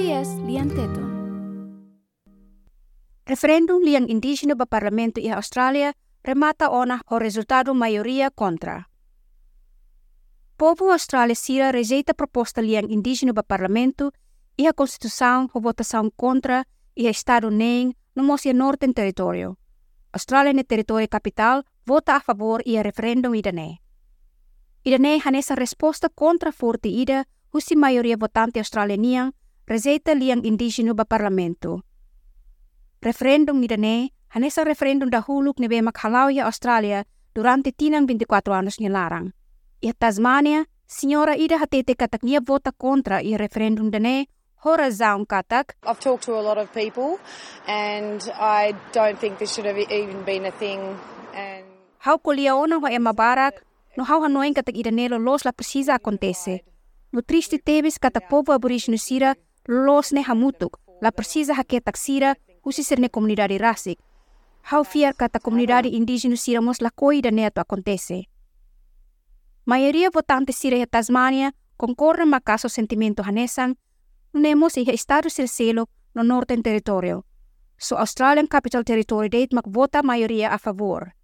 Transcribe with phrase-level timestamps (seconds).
[0.00, 1.08] SBS lian teton.
[3.26, 5.92] Referendum liang indígena ba parlamento i Australia
[6.24, 8.88] remata ona o resultado maioria contra.
[10.56, 14.12] Povo Austrália sira rejeita proposta liang indígena ba parlamento
[14.56, 16.64] e a constituição o votação contra
[16.96, 19.58] e a estado nem no Mosia Norte território.
[20.12, 23.80] Austrália no território capital vota a favor e a referendum ida ne.
[24.82, 29.34] Ida ne hanesa resposta contra forte ida husi maioria votante australianian
[29.70, 31.86] rejeita liang indígena ba parlamento.
[32.98, 39.30] Referendum ida ne hanesa referendum dahulu nebe makhalau ya Australia durante tinang 24 anos larang.
[39.78, 44.26] E Tasmania, senhora ida hatete katak nia vota contra i referendum dane
[44.66, 45.78] hora zaun katak.
[45.86, 47.22] I've talked to a lot of people
[47.70, 50.82] and I don't think this should have even been a thing.
[51.30, 51.64] And
[52.02, 53.62] Hau kolia ona ho ema barak,
[53.96, 56.66] no hau hanoin katak ida nelo los la precisa acontece.
[57.12, 59.36] No triste tebes katak povo aborigeno sira
[59.68, 63.98] los ne hamutuk, la precisa haketak sira husi ser ne comunidade rasik.
[64.62, 68.24] Hau fiar kata comunidade indígena sira la coida neto acontece.
[69.64, 73.76] Maioria votante sira e Tasmania concorre ma caso sentimento hanesan,
[74.32, 77.24] nemos e estado ser selo no norte território.
[77.78, 81.14] So Australian Capital Territory date mak vota maioria a favor.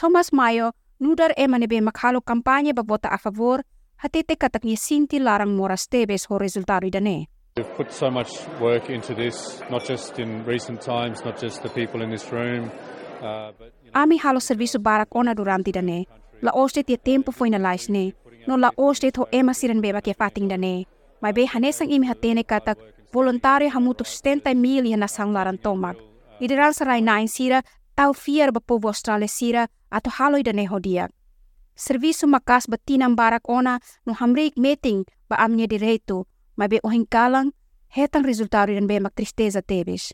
[0.00, 3.64] Thomas Mayo, nudar e manebe makhalo kampanye ba vota a favor,
[3.96, 7.28] hatete katak sinti larang moras tebes ho resultado idane.
[7.56, 11.70] We've put so much work into this, not just in recent times, not just the
[11.70, 12.70] people in this room,
[13.22, 13.50] uh,
[13.94, 16.04] Ami halo serviço barak ona durante dane.
[16.42, 18.12] La ostet ye tempo foi na lais ne.
[18.46, 20.84] No la ostet ho ema siren beba ke fating dane.
[21.22, 22.76] Mai be hanesang imi hatene katak
[23.12, 25.96] voluntário hamuto 70 mil ya nasang laran tomak.
[26.40, 27.62] Idiran sarai nain sira
[27.96, 31.10] tau fiar ba povo Australia sira ato haloi dane hodiak.
[31.74, 37.52] Serviço makas batinang barak ona no hamrik meeting ba amnya direito, mai be ohing kalang
[37.88, 40.12] hetang resultado dan be mak tristeza tebes.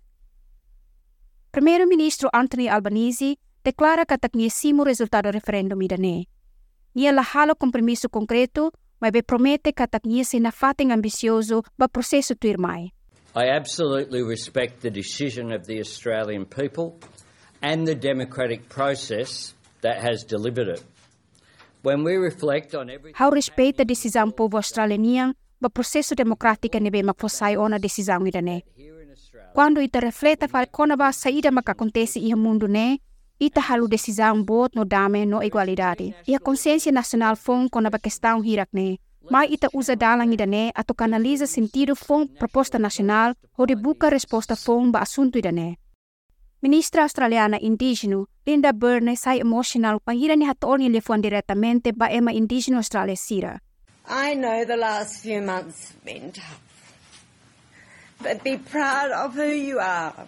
[1.51, 6.29] Primeiro-ministro Anthony Albanese declara que conhecimos o resultado do referendo idane.
[6.95, 12.35] Nia la halo compromisso concreto, mas be promete que conhece na fating ambicioso ba processo
[12.35, 12.93] tuir mai.
[13.35, 16.99] I absolutely respect the decision of the Australian people
[17.63, 20.85] and the democratic process that has delivered it.
[21.83, 27.03] When we reflect on everything Hau respeita a decisão povo australiano ba processo democrático nebe
[27.03, 32.37] makfosai ona decisão in Australia, Quando ita refleta fal kona ba saída maka acontece iha
[32.37, 32.99] mundo ne,
[33.39, 36.15] ita halu decisão bot no dame no igualdade.
[36.37, 38.99] A consciência nacional fon kona ba questão hirak ne.
[39.31, 44.11] Mai ita usa dalang ida ne ato canaliza sentido fon proposta nacional ho de buka
[44.11, 45.77] resposta fon ba assunto ida ne.
[46.63, 52.79] Ministra australiana indígena Linda Byrne sai emotional pangira ni hatol ni diretamente ba ema indígena
[52.79, 53.61] Australia sira.
[54.09, 56.61] I know the last few months have been tough.
[58.23, 60.27] But be proud of who you are.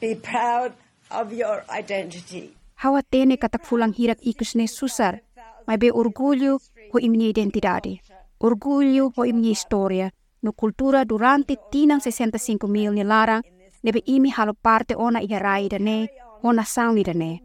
[0.00, 0.72] Be proud
[1.10, 2.52] of your identity.
[2.76, 5.20] Hawa tene katak fulang hirak ikus ne susar,
[5.66, 6.60] may be orgulho
[6.92, 8.00] ho imni identidade.
[8.40, 10.10] Orgulho ho imni historia,
[10.42, 13.42] no kultura durante tinang 65 mil ni larang,
[13.82, 16.08] nebe imi halo parte ona iharai dane,
[16.42, 17.40] ona sang dane.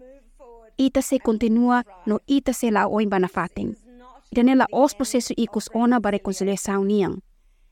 [0.78, 3.76] Ita se continua no ita se la oin banafating.
[4.32, 7.18] Idane la os processo ikus ona ba reconciliação niang.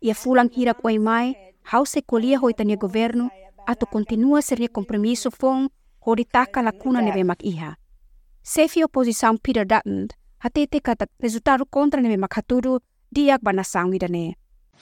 [0.02, 1.36] Ia fulang hirak oi mai,
[1.72, 3.30] hau se kolia ho itania governo,
[3.68, 5.70] ato continua seria compromisso fong
[6.00, 7.78] ho ditaka lacuna nebe mak iha.
[8.42, 10.08] Sefi oposição Peter Dutton,
[10.40, 12.80] hatete kata resultado contra nebe mak haturu,
[13.12, 14.36] diak banasang idane.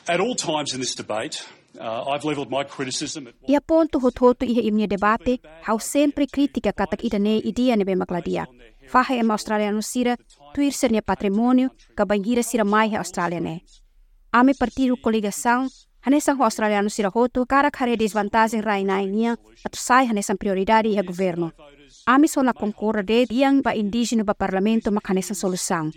[0.07, 1.43] At all times in this debate,
[1.79, 6.71] uh, I've levelled my criticism at Ia ponto hototo iha imnia debate, hau sempre kritika
[6.71, 8.47] katak idane idia nebe makladia.
[8.87, 10.17] Faha ema australiano sira,
[10.53, 13.63] tuir sernia patrimônio, kabangira sira mai australiane.
[14.31, 15.67] Ame partido coligação,
[16.01, 21.51] hanesang australiano sira hoto, cara kare desvantagem rai nainia, atu sai hanesang prioridade iha governo.
[22.05, 25.91] Ami só la concorda de diang ba indígena ba parlamento mak hanesang solução.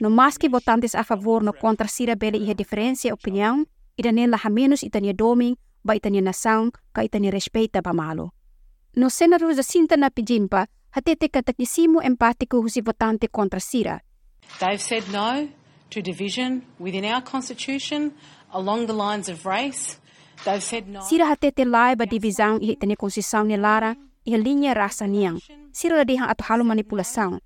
[0.00, 3.64] No mas que votantes a favor no contra sira bele iha diferença opinião,
[3.96, 8.32] idane la menos itania doming, ba itania nação, ka itania respeita ba malo.
[8.96, 14.00] No senador Jacinta na pijimpa, hatete katakisimo empático husi votante contra sira.
[14.60, 15.48] They've said no
[15.90, 18.12] to division within our constitution
[18.52, 19.98] along the lines of race.
[20.44, 21.00] They've said no.
[21.02, 23.96] Sira hatete lai ba divisão iha itania konstituição ni lara,
[24.26, 25.38] iha linha rasa niang.
[25.72, 27.40] Sira la dehang ato halo manipulação.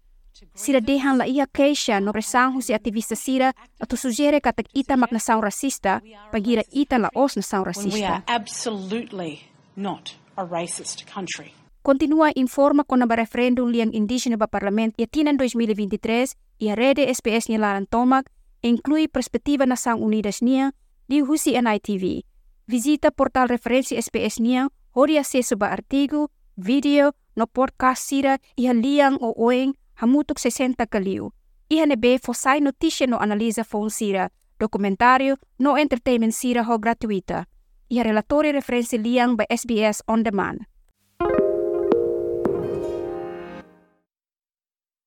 [0.55, 5.13] Sira dehang la iha keisha no presang husi aktivista sira ato sugere katak ita mak
[5.13, 6.03] nação racista,
[6.33, 8.23] pagira ita la os nação when we are racista.
[8.27, 9.41] absolutely
[9.77, 11.53] not a racist country.
[11.87, 17.07] Continua informa con ba referendum liang indígena ba parlamento e tinan 2023 e a rede
[17.07, 17.87] SPS ni laran
[18.59, 20.75] inclui perspectiva Nação Unidas nia
[21.07, 22.27] di husi NITV.
[22.67, 24.67] visita portal referensi SBS niang
[24.99, 31.31] hori acesso ba artigo, video, no podcast sira iha liang o oeng hamutuk 60 kaliu.
[31.71, 37.47] Nebe fosai noticia no analisa phone sira, documentario no entertainment sira ho gratuita.
[37.87, 40.67] Iha relatori referensi liang ba SBS On Demand.